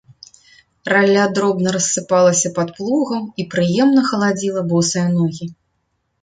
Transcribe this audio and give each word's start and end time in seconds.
Ралля 0.93 1.25
дробна 1.39 1.73
рассыпалася 1.75 2.51
пад 2.55 2.71
плугам 2.79 3.29
і 3.45 3.45
прыемна 3.53 4.01
халадзіла 4.09 4.61
босыя 4.73 5.07
ногі. 5.19 5.45